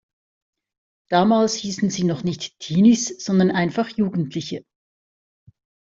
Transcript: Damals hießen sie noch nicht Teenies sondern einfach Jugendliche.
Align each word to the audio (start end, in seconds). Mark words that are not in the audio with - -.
Damals 1.11 1.53
hießen 1.53 1.91
sie 1.91 2.05
noch 2.05 2.23
nicht 2.23 2.57
Teenies 2.57 3.23
sondern 3.23 3.51
einfach 3.51 3.87
Jugendliche. 3.89 4.65